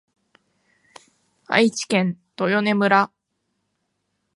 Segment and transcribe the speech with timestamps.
[1.45, 3.11] 愛知県豊根村